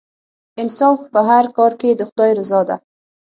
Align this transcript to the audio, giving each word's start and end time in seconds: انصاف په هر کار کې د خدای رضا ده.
انصاف 0.61 0.99
په 1.13 1.19
هر 1.29 1.45
کار 1.57 1.71
کې 1.79 1.89
د 1.95 2.01
خدای 2.09 2.31
رضا 2.39 2.61
ده. 2.69 2.75